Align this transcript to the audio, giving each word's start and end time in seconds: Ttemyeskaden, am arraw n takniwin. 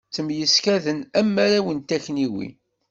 Ttemyeskaden, 0.09 0.99
am 1.19 1.33
arraw 1.43 1.67
n 1.73 1.79
takniwin. 1.87 2.53